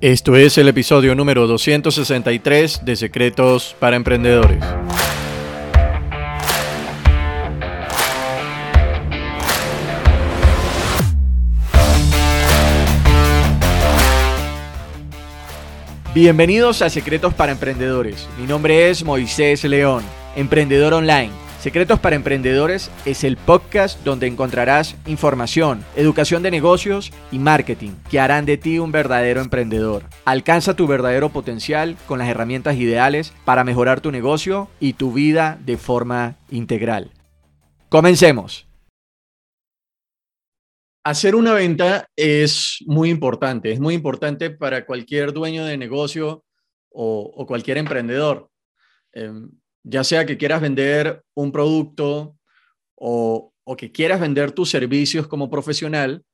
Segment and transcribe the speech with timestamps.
[0.00, 4.64] Esto es el episodio número 263 de Secretos para Emprendedores.
[16.14, 18.26] Bienvenidos a Secretos para Emprendedores.
[18.38, 20.02] Mi nombre es Moisés León,
[20.34, 21.49] emprendedor online.
[21.60, 28.18] Secretos para Emprendedores es el podcast donde encontrarás información, educación de negocios y marketing que
[28.18, 30.04] harán de ti un verdadero emprendedor.
[30.24, 35.58] Alcanza tu verdadero potencial con las herramientas ideales para mejorar tu negocio y tu vida
[35.62, 37.10] de forma integral.
[37.90, 38.66] Comencemos.
[41.04, 46.42] Hacer una venta es muy importante, es muy importante para cualquier dueño de negocio
[46.88, 48.48] o, cualquier emprendedor.
[49.12, 49.50] Em,
[49.82, 52.36] ya sea que quieras vender un producto
[52.94, 56.24] o, o que quieras vender tus servicios como profesional,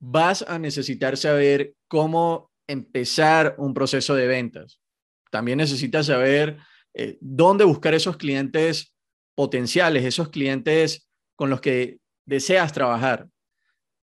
[0.00, 4.80] vas a necesitar saber cómo empezar un proceso de ventas.
[5.30, 6.58] También necesitas saber
[6.94, 8.94] eh, dónde buscar esos clientes
[9.34, 13.28] potenciales, esos clientes con los que deseas trabajar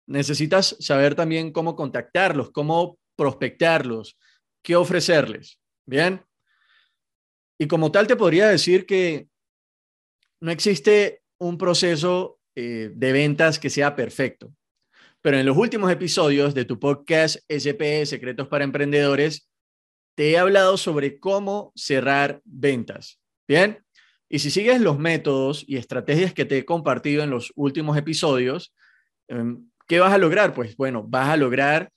[0.08, 4.18] necesitas saber también cómo contactarlos, cómo prospectarlos,
[4.62, 5.60] qué ofrecerles.
[5.86, 6.24] Bien.
[7.58, 9.28] Y como tal te podría decir que
[10.40, 14.52] no existe un proceso eh, de ventas que sea perfecto.
[15.20, 19.48] Pero en los últimos episodios de tu podcast SP Secretos para Emprendedores,
[20.16, 23.20] te he hablado sobre cómo cerrar ventas.
[23.46, 23.84] Bien.
[24.28, 28.74] Y si sigues los métodos y estrategias que te he compartido en los últimos episodios,
[29.28, 30.52] em, ¿Qué vas a lograr?
[30.52, 31.90] Pues bueno, vas a lograr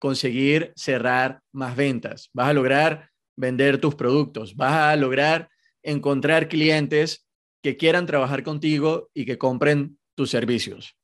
[0.00, 5.48] conseguir cerrar más ventas, vas a lograr vender tus productos, vas a lograr
[5.82, 7.28] encontrar clientes
[7.62, 10.96] que quieran trabajar contigo y que compren tus servicios.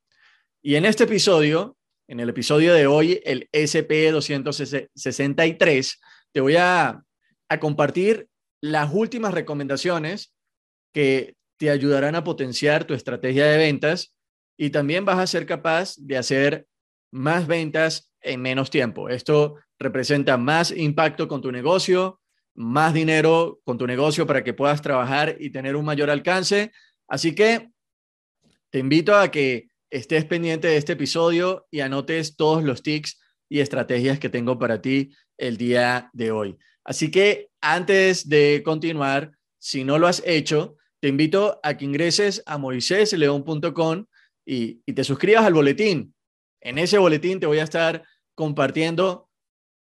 [0.62, 1.76] Y en este episodio,
[2.09, 5.98] en el episodio de hoy, el SP263,
[6.32, 7.03] te voy a,
[7.48, 8.28] a compartir
[8.60, 10.34] las últimas recomendaciones
[10.92, 14.16] que te ayudarán a potenciar tu estrategia de ventas
[14.56, 16.66] y también vas a ser capaz de hacer
[17.12, 19.09] más ventas en menos tiempo.
[19.09, 22.21] Esto representa más impacto con tu negocio,
[22.55, 26.73] más dinero con tu negocio para que puedas trabajar y tener un mayor alcance.
[27.09, 27.71] Así que
[28.71, 33.61] te invito a que estés pendiente de este episodio y anotes todos los tics y
[33.61, 36.59] estrategias que tengo para ti el día de hoy.
[36.85, 42.43] Así que antes de continuar, si no lo has hecho, te invito a que ingreses
[42.47, 44.07] a moisésleón.com
[44.47, 46.15] y, te suscribas al boletín.
[46.61, 49.29] En ese boletín te voy a estar compartiendo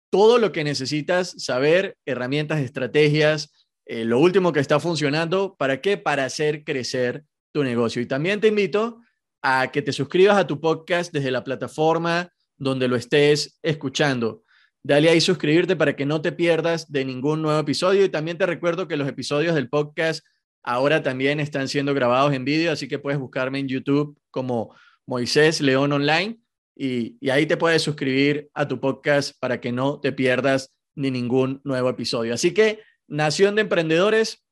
[0.09, 5.97] todo lo que necesitas saber, herramientas, estrategias, eh, lo último que está funcionando, ¿para qué?
[5.97, 8.01] Para hacer crecer tu negocio.
[8.01, 9.01] Y también te invito
[9.41, 14.43] a que te suscribas a tu podcast desde la plataforma donde lo estés escuchando.
[14.83, 18.03] Dale ahí suscribirte para que no te pierdas de ningún nuevo episodio.
[18.03, 20.25] Y también te recuerdo que los episodios del podcast
[20.63, 25.61] Ahora también están siendo grabados en vídeo, así que puedes buscarme en YouTube como Moisés
[25.61, 26.37] León Online
[26.81, 31.59] y, ahí te puedes suscribir a tu podcast para que no te pierdas ni ningún
[31.66, 32.34] nuevo episodio.
[32.34, 34.45] Así que, Nación de Emprendedores,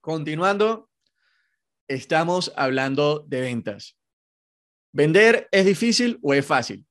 [0.00, 0.88] continuando,
[1.86, 3.98] estamos hablando de ventas.
[4.92, 6.86] ¿Vender es difícil o es fácil?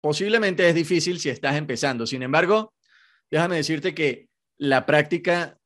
[0.00, 2.06] Posiblemente es difícil si estás empezando.
[2.06, 2.74] Sin embargo,
[3.30, 5.60] déjame decirte que la práctica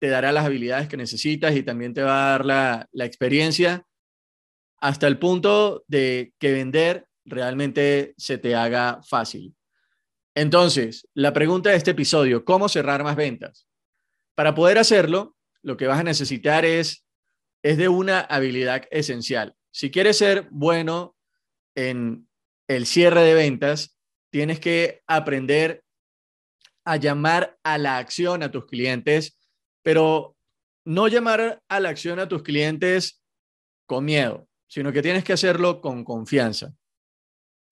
[0.00, 3.86] te dará las habilidades que necesitas y también te va a dar la, la experiencia
[4.80, 9.54] hasta el punto de que vender realmente se te haga fácil.
[10.34, 13.66] Entonces, la pregunta de este episodio, ¿cómo cerrar más ventas?
[14.34, 17.06] Para poder hacerlo, lo que vas a necesitar es,
[17.62, 19.54] es de una habilidad esencial.
[19.70, 21.16] Si quieres ser bueno
[21.74, 22.28] en
[22.68, 23.96] el cierre de ventas,
[24.30, 25.84] tienes que aprender
[26.84, 29.38] a llamar a la acción a tus clientes
[29.84, 30.36] pero
[30.84, 33.22] no llamar a la acción a tus clientes
[33.86, 36.74] con miedo, sino que tienes que hacerlo con confianza.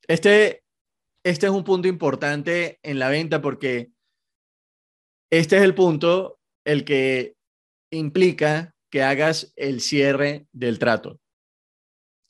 [0.08, 0.64] Este,
[1.24, 3.92] este es un punto importante en la venta porque
[5.30, 7.36] este es el punto el que
[7.90, 11.18] implica que hagas el cierre del trato.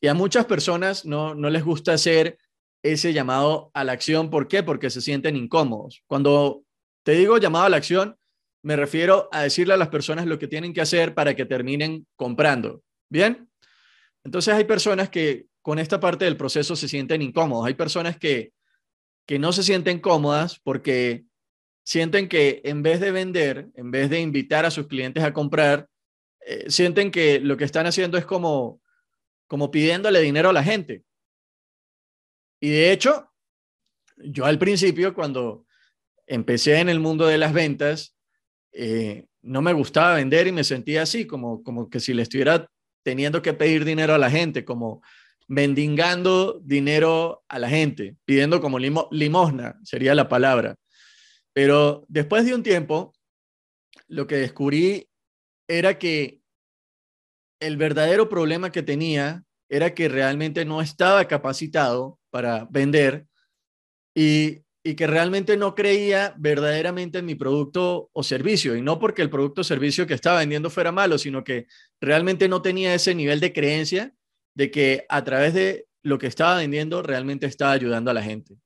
[0.00, 2.38] Y a muchas personas no, no les gusta hacer
[2.84, 4.30] ese llamado a la acción.
[4.30, 4.62] ¿Por qué?
[4.62, 6.02] Porque se sienten incómodos.
[6.06, 6.64] Cuando
[7.04, 8.16] te digo llamado a la acción,
[8.64, 12.06] me refiero a decirle a las personas lo que tienen que hacer para que terminen
[12.16, 12.82] comprando.
[13.10, 13.48] ¿Bien?
[14.24, 17.66] Entonces hay personas que con esta parte del proceso se sienten incómodos.
[17.66, 18.52] Hay personas que,
[19.26, 21.24] que no se sienten cómodas porque
[21.84, 25.88] sienten que en vez de vender, en vez de invitar a sus clientes a comprar,
[26.44, 28.80] eh, sienten que lo que están haciendo es como,
[29.46, 31.04] como pidiéndole dinero a la gente.
[32.60, 33.30] Y de hecho,
[34.16, 35.66] yo al principio, cuando
[36.26, 38.16] empecé en el mundo de las ventas,
[38.72, 42.68] eh, no me gustaba vender y me sentía así, como, como que si le estuviera
[43.02, 45.02] teniendo que pedir dinero a la gente, como
[45.48, 50.76] mendigando dinero a la gente, pidiendo como limosna, sería la palabra.
[51.52, 53.12] Pero después de un tiempo,
[54.08, 55.08] lo que descubrí
[55.68, 56.40] era que
[57.60, 63.26] el verdadero problema que tenía era que realmente no estaba capacitado para vender
[64.14, 68.76] y, y, que realmente no creía verdaderamente en mi producto o servicio.
[68.76, 71.66] Y no porque el producto o servicio que estaba vendiendo fuera malo, sino que
[72.00, 74.12] realmente no tenía ese nivel de creencia
[74.54, 78.58] de que a través de lo que estaba vendiendo realmente estaba ayudando a la gente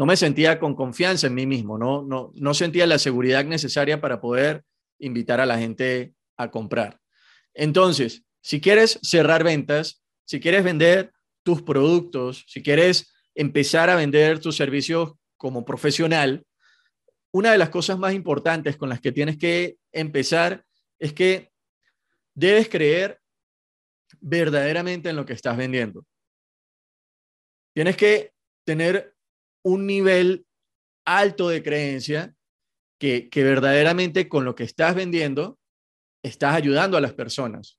[0.00, 4.00] no me sentía con confianza en mí mismo, no, no, no sentía la seguridad necesaria
[4.00, 4.64] para poder
[4.98, 6.98] invitar a la gente a comprar.
[7.52, 11.12] Entonces, si quieres cerrar ventas, si quieres vender
[11.42, 16.46] tus productos, si quieres empezar a vender tus servicios como profesional,
[17.30, 20.64] una de las cosas más importantes con las que tienes que empezar
[20.98, 21.52] es que
[22.34, 23.19] debes creer
[24.20, 26.04] verdaderamente en lo que estás vendiendo.
[27.74, 28.32] Tienes que
[28.64, 29.14] tener
[29.64, 30.46] un nivel
[31.04, 32.34] alto de creencia
[32.98, 35.58] que, verdaderamente con lo que estás vendiendo
[36.22, 37.78] estás ayudando a las personas.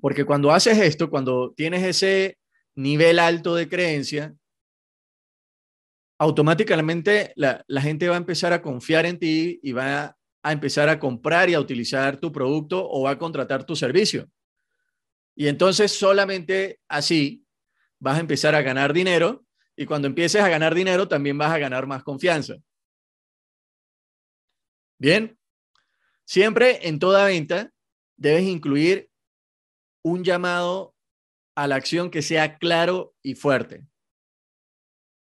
[0.00, 2.38] Porque cuando haces esto, cuando tienes ese
[2.74, 4.34] nivel alto de creencia,
[6.18, 10.16] automáticamente la, la, gente va a empezar a confiar en ti y va
[10.46, 14.30] a empezar a comprar y a utilizar tu producto o a contratar tu servicio.
[15.34, 17.44] Y entonces solamente así
[17.98, 19.44] vas a empezar a ganar dinero
[19.74, 22.54] y cuando empieces a ganar dinero, también vas a ganar más confianza.
[24.98, 25.36] Bien,
[26.24, 27.72] siempre en toda venta
[28.16, 29.10] debes incluir
[30.04, 30.94] un llamado
[31.56, 33.84] a la acción que sea claro y fuerte.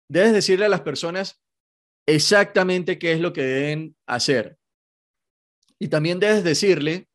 [0.09, 1.39] Debes decirle a las personas
[2.07, 4.57] exactamente qué es lo que deben hacer.
[5.81, 7.07] Y también debes decirle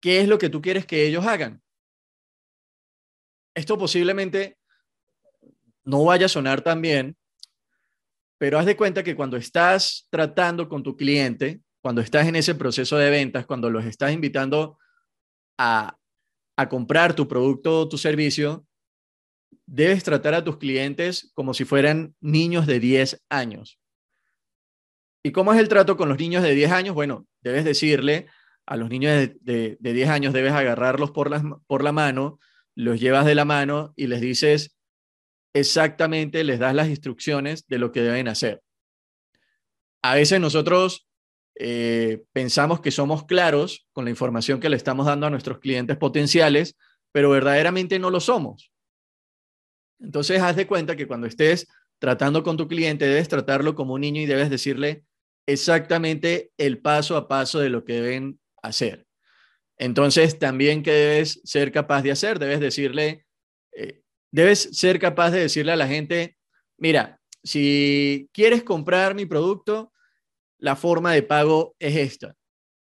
[0.00, 1.62] qué es lo que tú quieres que ellos hagan.
[3.54, 4.58] Esto posiblemente
[5.84, 7.16] no vaya a sonar tan bien,
[8.38, 12.56] pero haz de cuenta que cuando estás tratando con tu cliente, cuando estás en ese
[12.56, 14.76] proceso de ventas, cuando los estás invitando
[15.56, 15.96] a,
[16.56, 18.66] a comprar tu producto o tu servicio,
[19.64, 23.77] debes tratar a tus clientes como si fueran niños de 10 años.
[25.28, 26.94] ¿Y cómo es el trato con los niños de 10 años?
[26.94, 28.28] Bueno, debes decirle
[28.64, 32.40] a los niños de, de, 10 años, debes agarrarlos por, las, por la mano,
[32.74, 34.74] los llevas de la mano y les dices,
[35.52, 38.62] exactamente les das las instrucciones de lo que deben hacer.
[40.00, 41.06] A veces nosotros
[41.56, 45.98] eh, pensamos que somos claros con la información que le estamos dando a nuestros clientes
[45.98, 46.78] potenciales,
[47.12, 48.72] pero verdaderamente no lo somos.
[50.00, 51.66] Entonces, haz de cuenta que cuando estés
[51.98, 55.04] tratando con tu cliente, debes tratarlo como un niño y debes decirle
[55.48, 59.06] exactamente el paso a paso de lo que deben hacer.
[59.78, 63.24] Entonces, también que debes ser capaz de hacer, debes decirle,
[63.72, 66.36] eh, debes ser capaz de decirle a la gente,
[66.76, 69.90] mira, si quieres comprar mi producto,
[70.58, 72.34] la forma de pago es esta.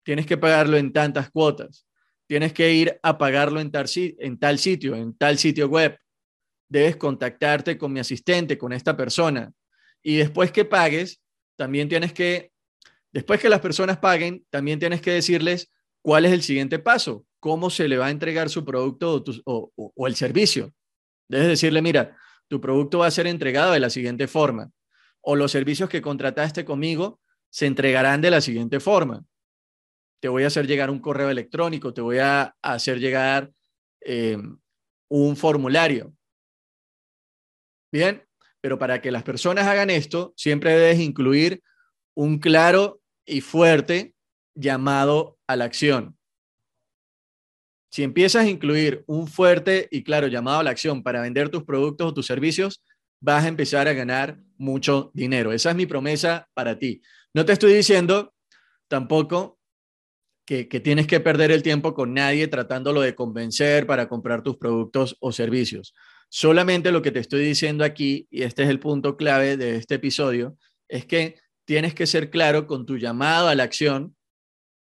[0.03, 1.87] Tienes que pagarlo en tantas cuotas.
[2.27, 5.97] Tienes que ir a pagarlo en tal, en tal sitio, en tal sitio web.
[6.67, 9.49] Debes contactarte con mi asistente, con esta persona.
[10.03, 11.21] Y después que pagues,
[11.59, 12.53] también tienes que,
[13.11, 15.69] después que las personas paguen, también tienes que decirles
[16.01, 20.15] cuál es el siguiente paso, cómo se le va a entregar su producto o, el
[20.15, 20.73] servicio.
[21.27, 22.15] Debes decirle, mira,
[22.47, 24.71] tu producto va a ser entregado de la siguiente forma,
[25.19, 29.25] o los servicios que contrataste conmigo se entregarán de la siguiente forma.
[30.21, 33.51] Te voy a hacer llegar un correo electrónico, te voy a hacer llegar
[33.99, 34.37] eh,
[35.09, 36.13] un formulario.
[37.91, 38.23] Bien,
[38.61, 41.61] pero para que las personas hagan esto, siempre debes incluir
[42.15, 44.13] un claro y fuerte
[44.55, 46.17] llamado a la acción.
[47.91, 51.63] Si empiezas a incluir un fuerte y claro llamado a la acción para vender tus
[51.63, 52.83] productos o tus servicios,
[53.19, 55.51] vas a empezar a ganar mucho dinero.
[55.53, 57.01] Esa es mi promesa para ti.
[57.33, 58.33] No te estoy diciendo
[58.87, 59.59] tampoco
[60.45, 64.57] que, que, tienes que perder el tiempo con nadie tratándolo de convencer para comprar tus
[64.57, 65.93] productos o servicios.
[66.29, 69.95] Solamente lo que te estoy diciendo aquí, y este es el punto clave de este
[69.95, 70.57] episodio,
[70.87, 74.15] es que tienes que ser claro con tu llamado a la acción.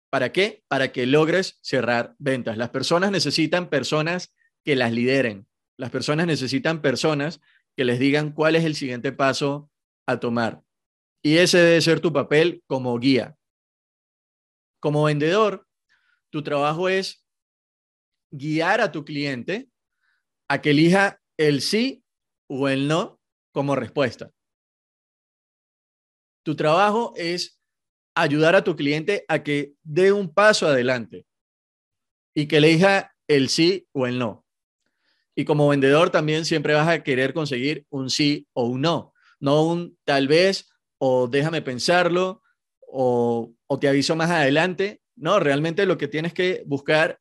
[0.10, 0.64] ¿Para qué?
[0.68, 2.58] Para que logres cerrar ventas.
[2.58, 4.34] Las personas necesitan personas
[4.64, 5.48] que las lideren.
[5.78, 7.42] Las personas necesitan personas
[7.76, 9.70] que les digan cuál es el siguiente paso
[10.08, 10.62] a tomar.
[11.22, 13.36] Y ese debe ser tu papel como guía.
[14.80, 15.68] Como vendedor,
[16.30, 17.26] tu trabajo es
[18.32, 19.70] guiar a tu cliente
[20.48, 22.04] a que elija el sí
[22.48, 23.20] o el no
[23.52, 24.32] como respuesta.
[26.44, 27.60] Tu trabajo es
[28.16, 31.26] ayudar a tu cliente a que dé un paso adelante
[32.34, 34.46] y que elija el sí o el no.
[35.36, 39.64] Y como vendedor también siempre vas a querer conseguir un sí o un no, no
[39.64, 42.42] un tal vez o déjame pensarlo
[42.88, 45.02] o, o te aviso más adelante.
[45.16, 47.20] No, realmente lo que tienes que buscar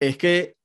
[0.00, 0.56] es que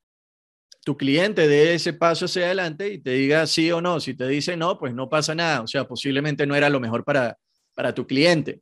[0.87, 3.99] tu cliente dé ese paso hacia adelante y te diga sí o no.
[3.99, 5.61] Si te dice no, pues no pasa nada.
[5.61, 7.37] O sea, posiblemente no era lo mejor para,
[7.73, 8.61] para tu cliente.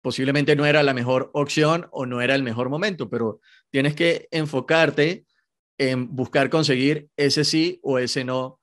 [0.00, 4.28] Posiblemente no era la mejor opción o no era el mejor momento, pero tienes que
[4.30, 5.26] enfocarte
[5.76, 8.60] en buscar conseguir ese sí o ese no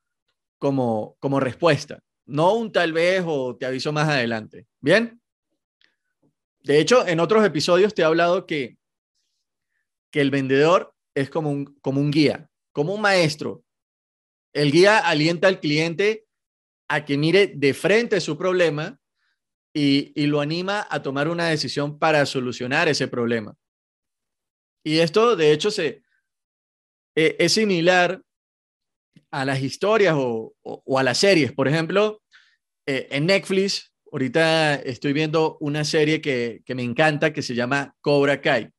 [0.59, 1.99] como, como respuesta.
[2.25, 4.65] No un tal vez o te aviso más adelante.
[4.79, 5.21] ¿Bien?
[6.63, 8.77] De hecho, en otros episodios te he hablado que,
[10.09, 13.63] que el vendedor es como un, como un guía, como un maestro.
[14.53, 16.25] El guía alienta al cliente
[16.87, 18.99] a que mire de frente su problema
[19.73, 23.55] y, lo anima a tomar una decisión para solucionar ese problema.
[24.83, 26.03] Y esto, de hecho, se,
[27.15, 28.21] e, es similar
[29.31, 30.55] a las historias o,
[30.97, 31.51] a las series.
[31.51, 32.21] Por ejemplo,
[32.87, 38.41] eh, en Netflix, ahorita estoy viendo una serie que, me encanta que se llama Cobra
[38.41, 38.71] Kai.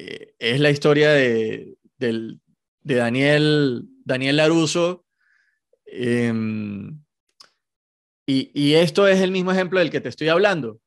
[0.00, 5.04] Eh, es la historia de, de Daniel, Daniel Laruso,
[5.92, 7.02] Em,
[8.26, 10.80] y, esto es el mismo ejemplo del que te estoy hablando.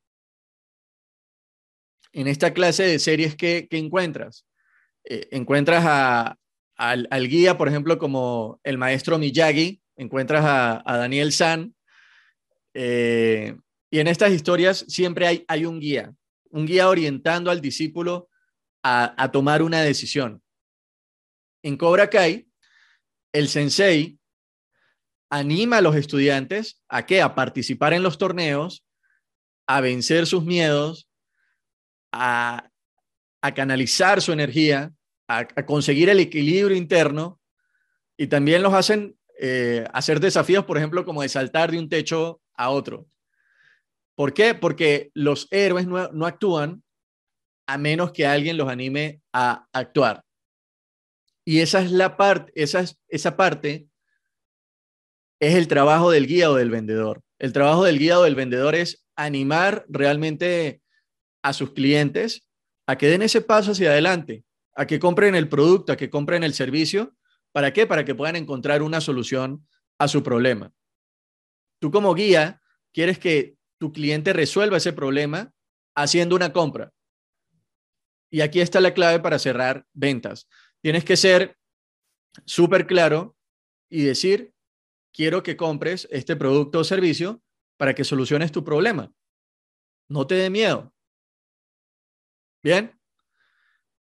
[2.14, 4.46] En esta clase de series que, encuentras,
[5.04, 6.38] eh, encuentras
[6.78, 11.76] al, guía, por ejemplo, como el maestro Miyagi, encuentras a, Daniel San,
[12.74, 13.58] eh,
[13.92, 16.14] y en estas historias siempre hay, hay, un guía,
[16.50, 18.30] un guía orientando al discípulo
[18.84, 20.42] a, a tomar una decisión.
[21.64, 22.48] En Cobra Kai,
[23.32, 24.20] el sensei
[25.30, 27.22] anima a los estudiantes a qué?
[27.22, 28.86] A participar en los torneos,
[29.66, 31.10] a vencer sus miedos,
[32.12, 32.70] a,
[33.56, 34.94] canalizar su energía,
[35.28, 37.42] a, conseguir el equilibrio interno
[38.16, 42.42] y también los hacen eh, hacer desafíos, por ejemplo, como de saltar de un techo
[42.56, 43.08] a otro.
[44.16, 44.54] ¿Por qué?
[44.54, 46.84] Porque los héroes no, actúan
[47.68, 50.24] a menos que alguien los anime a actuar.
[51.46, 53.88] Y esa es la parte, esa, esa parte
[55.40, 57.22] es el trabajo del guía o del vendedor.
[57.38, 60.82] El trabajo del guía o del vendedor es animar realmente
[61.42, 62.48] a sus clientes
[62.88, 64.44] a que den ese paso hacia adelante,
[64.76, 67.16] a que compren el producto, a que compren el servicio.
[67.52, 67.86] ¿Para qué?
[67.86, 69.68] Para que puedan encontrar una solución
[70.00, 70.72] a su problema.
[71.80, 72.62] Tú como guía
[72.94, 75.52] quieres que tu cliente resuelva ese problema
[75.96, 76.92] haciendo una compra.
[78.34, 80.50] Y aquí está la clave para cerrar ventas.
[80.82, 81.56] Tienes que ser
[82.46, 83.38] súper claro
[83.90, 84.56] y decir
[85.14, 87.44] quiero que compres este producto o servicio
[87.78, 89.14] para que soluciones tu problema.
[90.10, 90.92] No te dé miedo.
[92.64, 93.00] Bien.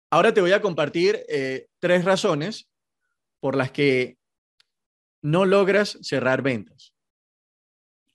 [0.08, 2.70] Ahora te voy a compartir eh, tres razones
[3.40, 4.16] por las que
[5.20, 6.94] no logras cerrar ventas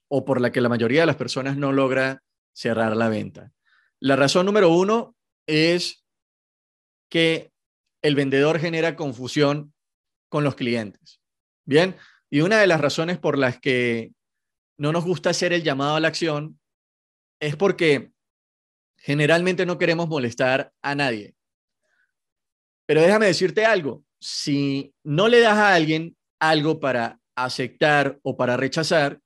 [0.08, 3.52] o por la que la mayoría de las personas no logra cerrar la venta.
[4.00, 5.14] La razón número uno
[5.50, 6.04] es
[7.10, 7.52] que
[8.02, 9.74] el vendedor genera confusión
[10.28, 11.20] con los clientes.
[11.66, 11.96] Bien,
[12.30, 14.12] y una de las razones por las que
[14.78, 16.58] no nos gusta hacer el llamado a la acción
[17.40, 18.12] es porque
[18.96, 21.34] generalmente no queremos molestar a nadie.
[22.86, 28.56] Pero déjame decirte algo, si no le das a alguien algo para aceptar o para
[28.56, 29.20] rechazar,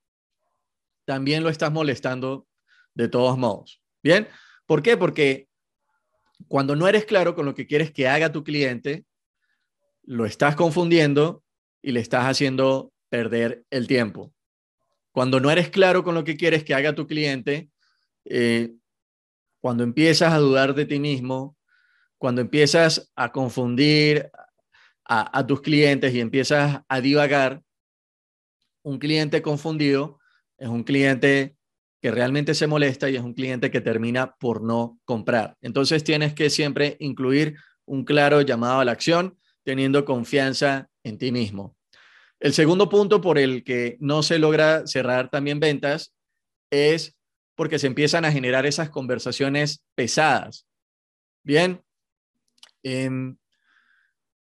[1.06, 2.46] también lo estás molestando
[2.94, 3.82] de todos modos.
[4.02, 4.28] ¿Bien?
[4.66, 4.96] ¿Por qué?
[4.96, 5.48] Porque
[6.48, 9.04] cuando no eres claro con lo que quieres que haga tu cliente,
[10.02, 11.42] lo estás confundiendo
[11.82, 14.32] y le estás haciendo perder el tiempo.
[15.12, 17.70] Cuando no eres claro con lo que quieres que haga tu cliente,
[18.24, 18.72] eh,
[19.60, 21.56] cuando empiezas a dudar de ti mismo,
[22.18, 24.30] cuando empiezas a confundir
[25.04, 27.62] a, a tus clientes y empiezas a divagar,
[28.82, 30.18] un cliente confundido
[30.58, 31.56] es un cliente
[32.04, 35.56] que realmente se molesta y es un cliente que termina por no comprar.
[35.62, 37.56] Entonces tienes que siempre incluir
[37.86, 41.78] un claro llamado a la acción, teniendo confianza en ti mismo.
[42.40, 46.12] El segundo punto por el que no se logra cerrar también ventas
[46.70, 47.16] es
[47.54, 50.66] porque se empiezan a generar esas conversaciones pesadas.
[51.42, 51.82] Bien,
[52.82, 53.34] em,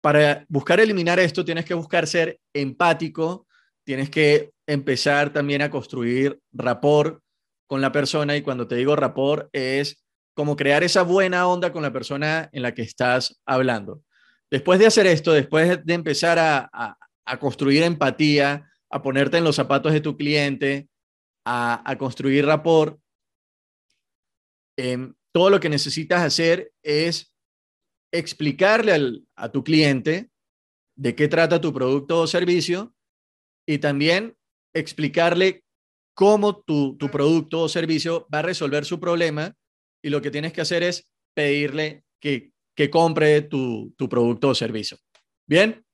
[0.02, 3.48] para buscar eliminar esto tienes que buscar ser empático,
[3.84, 7.24] tienes que empezar también a construir rapport
[7.70, 11.84] con la persona y cuando te digo rapport es como crear esa buena onda con
[11.84, 14.02] la persona en la que estás hablando.
[14.50, 16.98] Después de hacer esto, después de empezar a,
[17.40, 20.90] construir empatía, a ponerte en los zapatos de tu cliente,
[21.46, 23.00] a, construir rapport,
[24.76, 27.36] em, todo lo que necesitas hacer es
[28.12, 30.32] explicarle a tu cliente
[30.96, 32.96] de qué trata tu producto o servicio
[33.68, 34.36] y también
[34.74, 35.64] explicarle
[36.20, 39.56] cómo tu, producto o servicio va a resolver su problema
[40.04, 44.54] y lo que tienes que hacer es pedirle que, que compre tu, tu producto o
[44.54, 44.98] servicio.
[45.48, 45.86] Bien.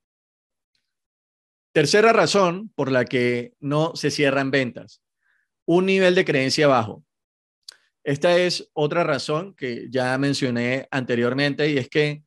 [1.72, 5.00] Tercera razón por la que no se cierran ventas.
[5.64, 7.04] Un nivel de creencia bajo.
[8.02, 12.24] Esta es otra razón que ya mencioné anteriormente y es que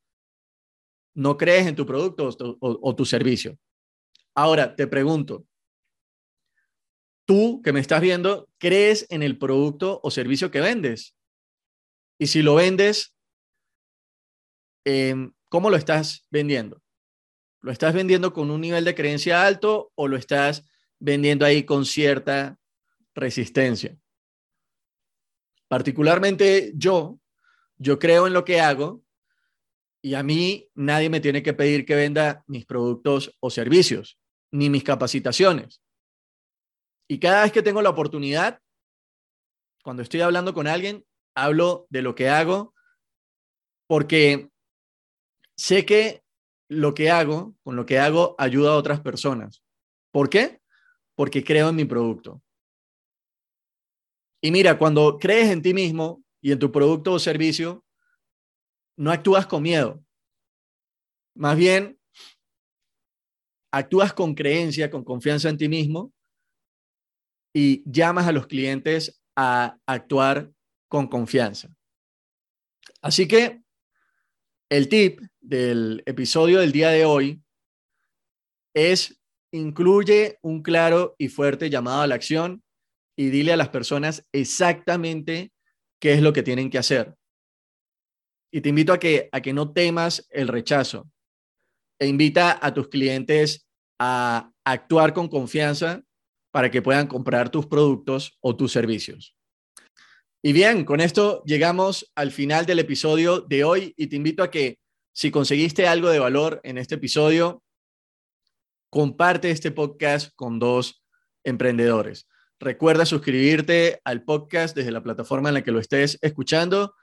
[1.15, 2.29] no crees en tu producto
[2.61, 3.57] o, tu servicio.
[4.35, 5.48] Ahora, te pregunto,
[7.29, 11.15] tú que me estás viendo, ¿crees en el producto o servicio que vendes?
[12.17, 13.15] Y si lo vendes,
[14.83, 16.81] em, ¿cómo lo estás vendiendo?
[17.61, 20.65] ¿Lo estás vendiendo con un nivel de creencia alto o lo estás
[20.97, 22.57] vendiendo ahí con cierta
[23.13, 23.95] resistencia?
[25.67, 27.19] Particularmente yo,
[27.77, 29.03] yo creo en lo que hago
[30.01, 34.17] y a mí nadie me tiene que pedir que venda mis productos o servicios,
[34.49, 35.83] ni mis capacitaciones.
[37.11, 38.61] Y cada vez que tengo la oportunidad,
[39.83, 42.75] cuando estoy hablando con alguien, hablo de lo que hago
[43.87, 44.51] porque
[45.55, 46.23] sé que
[46.67, 49.63] lo que hago, con lo que hago, ayuda a otras personas.
[50.11, 50.61] ¿Por qué?
[51.15, 52.43] Porque creo en mi producto.
[54.39, 57.83] Y mira, cuando crees en ti mismo y en tu producto o servicio,
[58.95, 60.03] no actúas con miedo.
[61.33, 61.99] Más bien,
[63.71, 66.13] actúas con creencia, con confianza en ti mismo
[67.61, 70.49] y llamas a los clientes a actuar
[70.87, 71.67] con confianza.
[73.01, 73.61] Así que
[74.69, 77.43] el tip del episodio del día de hoy
[78.73, 79.19] es
[79.51, 82.63] incluye un claro y fuerte llamado a la acción
[83.17, 85.51] y dile a las personas exactamente
[85.99, 87.13] qué es lo que tienen que hacer.
[88.53, 91.11] Y te invito a que, a que no temas el rechazo.
[91.99, 93.67] E invita a tus clientes
[93.99, 96.05] a actuar con confianza
[96.51, 99.35] para que puedan comprar tus productos o tus servicios.
[100.41, 104.49] Y bien, con esto llegamos al final del episodio de hoy y te invito a
[104.49, 104.79] que
[105.13, 107.61] si conseguiste algo de valor en este episodio,
[108.89, 111.03] comparte este podcast con dos
[111.43, 112.27] emprendedores.
[112.59, 116.95] Recuerda suscribirte al podcast desde la plataforma en la que lo estés escuchando.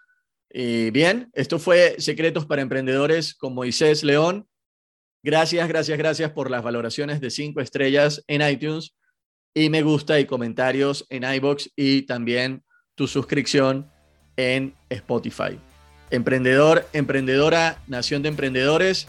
[0.51, 4.49] Y bien, esto fue Secretos para Emprendedores con Moisés León.
[5.23, 8.97] Gracias, gracias, gracias por las valoraciones de cinco estrellas en iTunes
[9.57, 12.63] y me gusta y comentarios en iBox y también
[12.95, 13.91] tu suscripción
[14.37, 15.59] en Spotify.
[16.11, 19.09] Emprendedor, emprendedora, nación de emprendedores.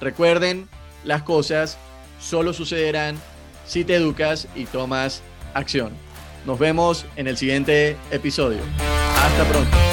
[0.00, 0.68] Recuerden,
[1.04, 1.76] las cosas
[2.20, 3.16] solo sucederán
[3.66, 5.22] si te educas y tomas
[5.54, 5.90] acción.
[6.46, 8.60] Nos vemos en el siguiente episodio.
[9.16, 9.89] Hasta pronto.